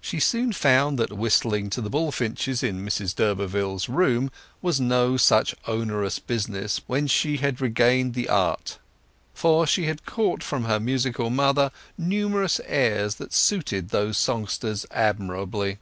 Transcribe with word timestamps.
She 0.00 0.20
soon 0.20 0.52
found 0.52 1.00
that 1.00 1.12
whistling 1.12 1.68
to 1.70 1.80
the 1.80 1.90
bullfinches 1.90 2.62
in 2.62 2.86
Mrs 2.86 3.12
d'Urberville's 3.16 3.88
room 3.88 4.30
was 4.62 4.80
no 4.80 5.16
such 5.16 5.52
onerous 5.66 6.20
business 6.20 6.80
when 6.86 7.08
she 7.08 7.38
had 7.38 7.60
regained 7.60 8.14
the 8.14 8.28
art, 8.28 8.78
for 9.34 9.66
she 9.66 9.86
had 9.86 10.06
caught 10.06 10.44
from 10.44 10.66
her 10.66 10.78
musical 10.78 11.28
mother 11.28 11.72
numerous 11.98 12.60
airs 12.66 13.16
that 13.16 13.34
suited 13.34 13.88
those 13.88 14.16
songsters 14.16 14.86
admirably. 14.92 15.78